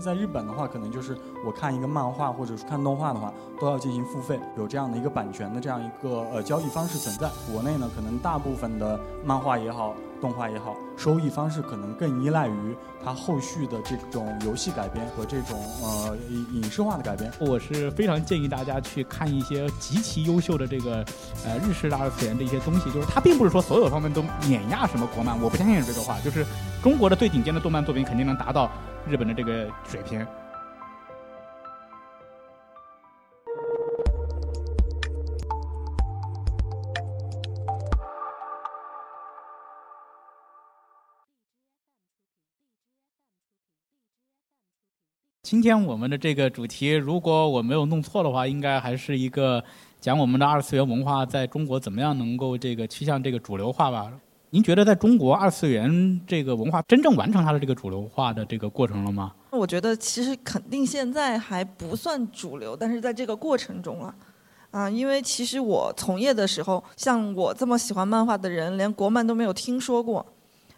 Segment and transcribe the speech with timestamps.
[0.00, 1.16] 在日本的话，可能就是
[1.46, 7.30] 我看一个漫画或者是看动画的话，都要进行付费，有这样的一个版权的这样一个呃交易方式存在。
[7.50, 17.32] 国内呢，可能大部分的漫画也好，动画也好，收益方式可能更依赖于它后续的这种游戏改编和这种呃影影视化的改编。
[17.40, 21.04] 我是非常建议大家去看一些极其优秀的这个
[21.46, 26.44] 呃日式的二次元的一些东西，就是它并不是说所有方面都碾压什么国漫，我不相信这个话，就是
[26.82, 28.68] 中国的最顶尖的动漫作品肯定能达到。
[29.06, 30.26] 日本的这个水平。
[45.42, 49.62] 今天我们的这个主题，如果我没有弄错的话，应该还是一个
[50.00, 54.10] 讲我们的二次元文化在中国怎么样能够这个趋向这个主流化吧。
[54.54, 59.32] 您觉得在中国二次元这个文化真正完成它的这个主流化的这个过程了吗？
[59.50, 64.14] 我觉得其实肯定现在还不算主流，但是在这个过程中了，
[64.70, 70.24] 啊，因为其实我从业的时候，像我这么喜欢漫画的人，连国漫都没有听说过。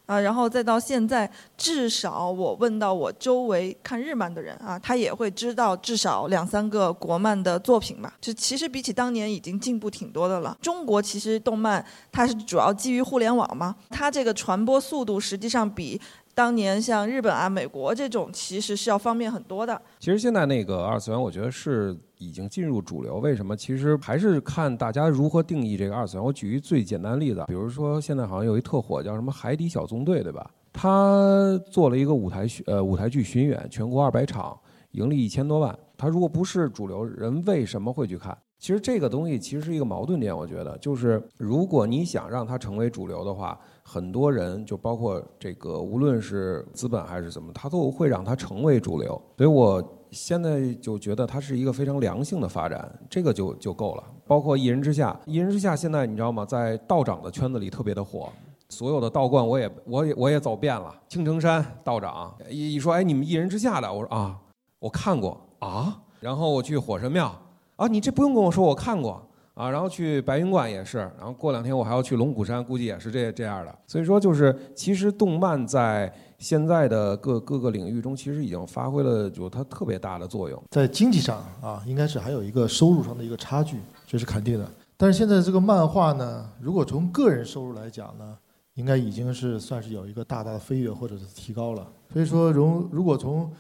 [0.07, 8.15] 啊，然后再到现在，至少我问到我周围看日漫的人啊，他也会知道至少两三个国漫的作品吧。
[8.21, 10.57] 就其实比起当年已经进步挺多的了。
[10.63, 16.01] 中国其实动漫它是主要基于互联网嘛，它这个传播速度实际上比。
[16.37, 19.81] 当年像日本啊、美国这种，其实是要方便很多的。
[19.99, 23.17] 其实现在那个二次元，我觉得是已经进入主流。
[23.21, 23.57] 为什么？
[23.57, 26.23] 其实还是看大家如何定义这个二次元。
[26.23, 30.51] 我举一最简单的例子，比如说现在好像有一特火叫什么《海底小纵队》，对吧？
[30.75, 34.55] 他做了一个舞台呃舞台剧巡演，全国二百场，
[34.91, 35.75] 盈利一千多万。
[35.97, 38.37] 他如果不是主流，人为什么会去看？
[38.59, 43.59] 其实这个东西其实是一个矛盾点，我觉得就是如果你想让它成为主流的话。
[43.89, 49.11] 很多人就包括这个，无论是资本还是怎么，他都会让它成为主流。
[49.37, 49.81] 所以我
[50.11, 54.03] 现在就觉得它是一个非常良性的发展，这个就就够了。
[54.27, 56.45] 包括一人之下，一人之下现在你知道吗？
[56.45, 58.29] 在道长的圈子里特别的火，
[58.71, 60.93] 所有的道观我也我也我也走遍了。
[61.09, 64.37] 青城山道长一一说，哎，你们一人之下的，我说啊，
[64.81, 65.99] 我看过啊。
[66.21, 67.35] 然后我去火神庙
[67.77, 69.23] 啊，你这不用跟我说，我看过。
[69.55, 73.75] 啊，然后去白云观也是，然后过两天我还要去龙骨山，估计也是这这样的。
[73.87, 80.63] 所以说，就是其实动漫在现在的各各个领域中，其实已经发挥了就它特别大的作用。
[80.71, 84.71] 在经济上啊，应该是还有一个收入上的一个差距，这是肯定的。
[84.95, 88.37] 但是现在这个漫画呢，如果从个人收入来讲呢，
[88.75, 91.87] 应该已经是算是有一个大大的飞跃或者是提高了。
[92.13, 93.51] 所以说，如如果从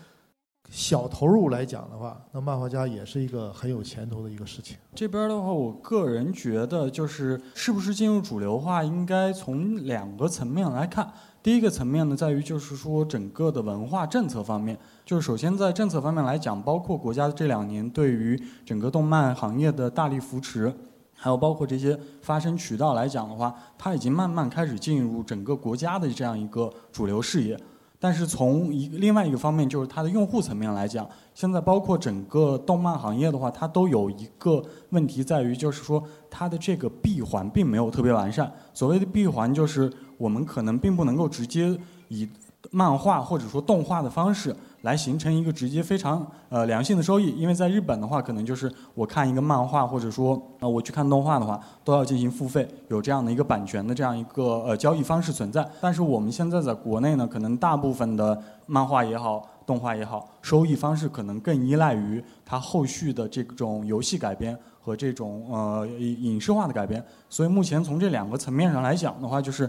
[0.71, 4.77] 小投入来讲的话，那漫画家也是一个很有前途的一个事情。
[4.95, 11.11] 这边的话，我个人觉得，就是是不是进入主流化，应该从两个层面来看。
[11.43, 20.75] 第一个层面呢，在于就是说整个的文化政策方面，就是首先在政策方面来讲，包括国家这两年对于整个动漫行业的大力扶持，
[21.15, 27.57] 还有包括这些发声渠道来讲的话，它已经慢慢开始进入整个国家的这样一个主流视野。
[27.99, 38.53] 但是从一另外一个方面，就是它的用户层面来讲，现在包括整个动漫行业的话，它都有一个问题在于，就是说它的这个闭环并没有特别完善。
[38.75, 42.29] 所谓的闭环，就是我们可能并不能够直接以
[42.71, 44.55] 漫画或者说动画的方式。
[44.83, 55.69] 来形成一个直接非常呃良性的收益，因为在日本的话，可能就是我看一个漫画或者说呃我去看动画的话，都要进行付费，有这样的一个版权的这样一个呃交易方式存在。
[55.81, 67.05] 但是我们现在在国内呢，可能大部分的漫画也好，动画也好，收益方式可能更依赖于它后续的这种游戏改编和这种呃影视化的改编。
[67.29, 69.69] 所以目前从这两个层面上来讲的话，就是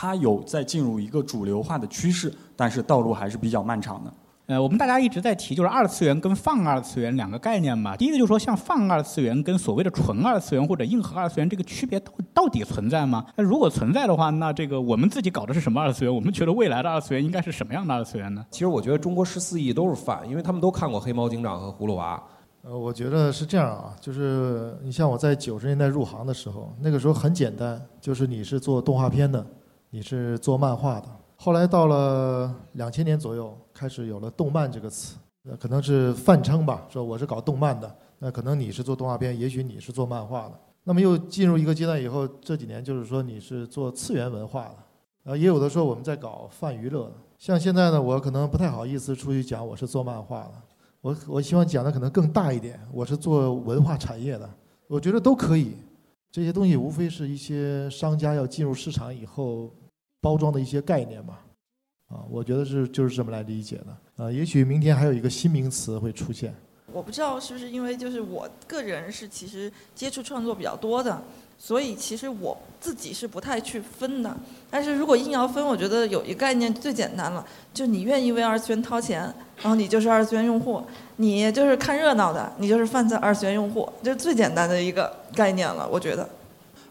[0.00, 4.14] 它有在进入一个主流化的趋势，但是道路还是比较漫长的。
[4.46, 7.96] 呃，我们大家一直在提，就是二次元跟泛二次元两个概念嘛。
[7.96, 13.26] 第一个就是说，像泛二次元跟所谓的纯二次元或者硬核二次元这个区别到到底存在吗？
[13.34, 16.14] 那如果存在的话，那这个我们自己搞的是什么二次元？
[16.14, 18.46] 我们觉得未来的二次元应该是什么样的二次元呢？
[18.52, 22.22] 其实我觉得中国十四亿都是泛，因为他们都看过黑猫警长和葫芦娃。
[22.62, 29.44] 呃，我觉得是这样啊，就是你像我在九十年代入行的时候，那个时候很简单，就是你是做动画片的，
[29.90, 31.08] 你是做漫画的。
[31.36, 40.52] 后来到了两千年左右，开始有了“动漫”这个词，那可能是泛称吧，说我是搞动漫的，那可能你是做动画片，也许你是做漫画的。
[40.84, 47.12] 那么又进入一个阶段以后，这几年就是说你是做次元文化的，啊，也有的说我们在搞泛娱乐的。
[47.38, 50.52] 像现在呢，我可能不太好意思出去讲我是做漫画的，
[51.00, 54.50] 我我希望讲的可能更大一点，我是做文化产业的，
[54.88, 55.76] 我觉得都可以。
[56.30, 59.74] 这些东西无非是一些商家要进入市场以后。
[60.20, 61.38] 包装的一些概念嘛，
[62.08, 64.32] 啊，我觉得是就是这么来理解的啊。
[64.32, 66.52] 也许明天还有一个新名词会出现。
[66.92, 71.22] 我不知道是不是因为就是我个人是其实接触创作比较多的，
[71.58, 74.34] 所以其实我自己是不太去分的。
[74.70, 77.44] 但是如果硬要分，我觉得有一个概念最简单了，
[77.74, 79.22] 就你愿意为二次元掏钱，
[79.60, 80.80] 然后你就是二次元用户；
[81.16, 86.28] 你就是看热闹的，你就是泛在二次元用户，这是最简单的一个概念了，我觉得。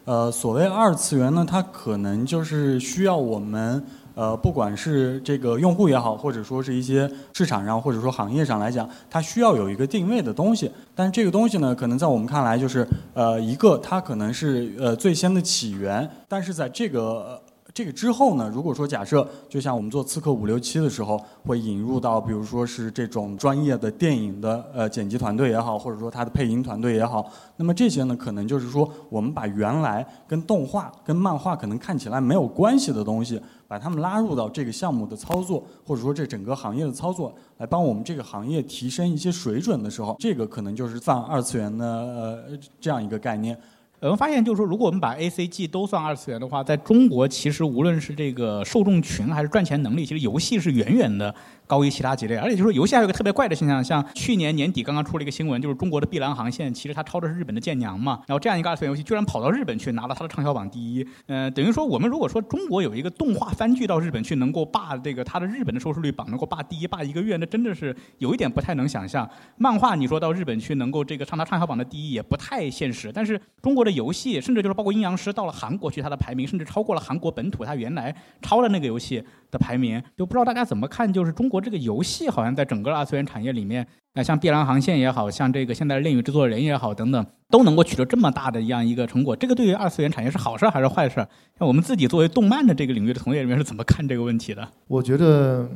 [0.04, 3.82] 呃，所谓二次元呢，它可能就是需要我们。
[4.18, 10.68] 呃，不管是这个用户也好，或者说是一些市场上或者说行业上来讲，它需要有一个定位的东西。
[10.92, 12.84] 但这个东西呢，可能在我们看来就是
[13.14, 17.40] 呃，一个它可能是呃最先的起源，但是在这个。
[17.78, 21.16] 这个之后呢，如果说假设，就像我们做刺客伍六七的时候，
[21.46, 43.56] 会引入到，比如说是这种专业的电影的呃剪辑团队也好，或者说它的配音团队也好，那么这些呢，可能就是说，我们把原来跟动画、跟漫画可能看起来没有关系的东西，把他们拉入到这个项目的操作，或者说这整个行业的操作，来帮我们这个行业提升一些水准的时候，这个可能就是泛二次元的呃这样一个概念。
[44.00, 51.34] 我们发现，就是说，如果我们把 A、C、G 都算二次元的话，在中国其实无论是这个受众群还是赚钱能力，其实游戏是远远的。
[51.68, 69.28] 高于其他几类，而且就是说，游戏还有一个特别怪的现象，像去年年底刚刚出了一个新闻，就是中国的碧蓝航线，其实它抄的是日本的舰娘嘛，然后这样一个二次元游戏居然跑到日本去拿了它的畅销榜第一，嗯，等于说我们如果说中国有一个动画番剧到日本去能够霸这个它的日本的收视率榜能够霸第一霸一个月，那真的是有一点不太能想象。
[69.58, 79.24] 漫画你说到日本去能够这个上它畅销榜的第一也不太现实，但是中国的的游戏，甚至就是包括阴阳师到了韩国去，它的排名甚至超过了韩国本土它原来超的那个游戏。
[79.50, 83.82] 的排名就不知道大家怎么看，就是中国这个游戏好像在整个二次元产业里面，
[84.12, 89.34] 啊，像碧蓝航线也好像这个现在恋与制作人也好等等，都能够取得这么大的一样一个成果。
[89.34, 91.14] 这个对于二次元产业是好事还是坏事？
[91.58, 94.68] 像我们自己作为动漫的这个领域的从业人员是怎么看这个问题的？
[94.86, 95.66] 我觉得，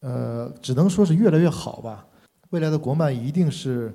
[0.00, 2.06] 呃，只能说是越来越好吧。
[2.48, 3.94] 未来的国漫一定是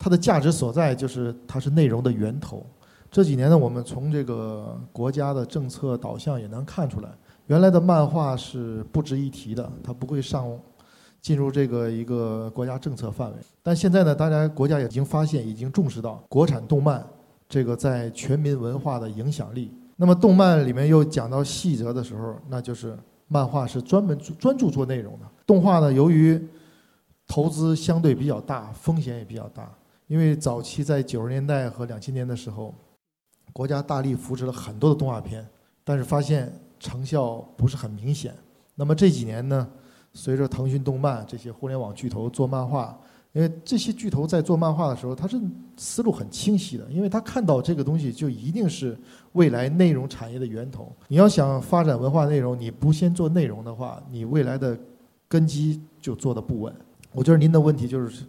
[0.00, 2.64] 它的价值所在，就是它是内容的源头。
[3.10, 7.10] 这几年呢，我们从这个国家的政策导向也能看出来。
[7.48, 10.48] 原来的漫画是不值一提的，它不会上
[11.20, 13.36] 进入这个一个国家政策范围。
[13.62, 17.04] 但现在呢，大家国家已经发现，已经重视到国产动漫
[17.46, 19.70] 这个在全民文化的影响力。
[19.96, 22.96] 那么动漫里面又讲到细则的时候，那就是
[23.28, 25.26] 漫画是专门专注做内容的。
[25.44, 26.40] 动画呢，由于
[27.26, 29.68] 投资相对比较大，风险也比较大。
[30.10, 32.74] 因为早期在九十年代和两千年的时候，
[33.52, 35.48] 国家大力扶持了很多的动画片，
[35.84, 36.52] 但是发现。
[36.82, 38.34] 成效不是很明显。
[38.74, 39.68] 那么这几年呢，
[40.14, 42.98] 随着腾讯动漫这些互联网巨头做漫画，
[43.34, 45.38] 因为这些巨头在做漫画的时候，他是
[45.76, 48.98] 思路很清晰的，因为他看到这个东西就一定是
[49.32, 50.90] 未来内容产业的源头。
[51.06, 54.74] 你要想发展文化内容，你不先做内容的话，你未来的
[55.28, 56.74] 根基就做的不稳。
[57.12, 58.24] 我觉得您的问题就是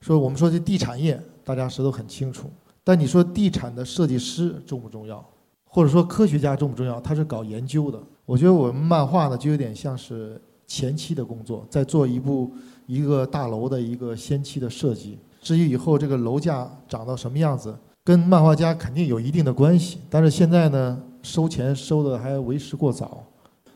[0.00, 2.50] 说，我们说这地产业，大家谁都很清楚，
[2.84, 5.24] 但你说地产的设计师重不重要？
[5.64, 7.00] 或者说科学家重不重要？
[7.00, 8.00] 他是搞研究的。
[8.24, 12.50] 我觉得我们漫画呢，就有点像是前期的工作，在做一部
[12.86, 15.18] 一个大楼的一个先期的设计。
[15.40, 19.98] 至于以后这个楼价涨到什么样子，跟漫画家肯定有一定的关系。
[20.08, 23.24] 但是现在呢，收钱收的还为时过早。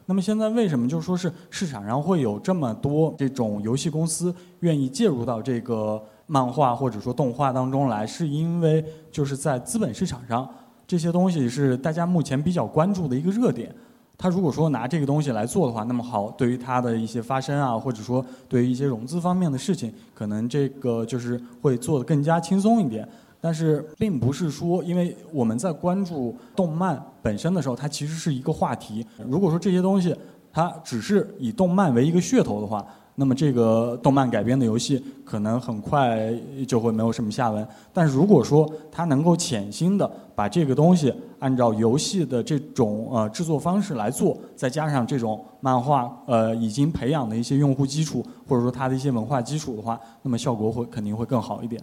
[0.06, 8.06] 那么现在为什么就说是市场上会有这么多这种游戏公司愿意介入到这个漫画或者说动画当中来？
[8.06, 10.48] 是因为就是在资本市场上。
[10.86, 13.74] 这些东西是大家目前比较关注的一个热点。
[14.18, 23.08] 他如果说拿这个东西来做的话，那么好，对于他的一些发声啊，或者说对于一些融资方面的事情，可能这个就是会做得更加轻松一点。
[23.40, 29.04] 但是，并不是说，因为我们在关注动漫本身的时候，它其实是一个话题。
[29.26, 30.14] 如果说这些东西
[30.52, 32.86] 它只是以动漫为一个噱头的话，
[33.22, 36.28] 那么这个动漫改编的游戏可能很快
[36.66, 37.64] 就会没有什么下文。
[37.92, 51.80] 但是如果说它能够潜心的把这个东西按照游戏的这种呃制作方式来做，再加上这种漫画呃已经培养的一些用户基础，或者说它的一些文化基础的话，那么效果会肯定会更好一点。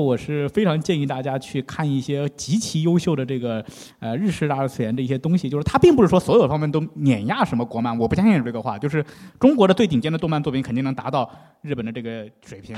[0.00, 3.62] 我是非常建议大家去看一些极其优秀的这个
[3.98, 9.04] 呃日式二次元的一些东西，就是它并不是说所有方面都碾压什么国漫，我不相信这个话，就是
[9.38, 11.30] 中国的最顶尖的动漫作品肯定能达到
[11.60, 12.74] 日本的这个水平。